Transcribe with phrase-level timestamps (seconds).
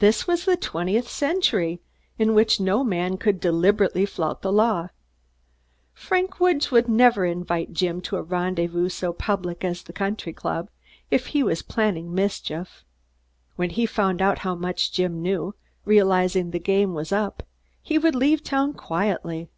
[0.00, 1.80] This was the twentieth century,
[2.18, 4.88] in which no man could deliberately flout the law.
[5.94, 10.34] Frank Woods would never have invited Jim to a "rendezvous" so public as the country
[10.34, 10.68] club,
[11.10, 12.84] if he planned mischief.
[13.56, 15.54] When he found out how much Jim knew,
[15.86, 17.42] realizing the game was up,
[17.80, 19.48] he would leave town quietly.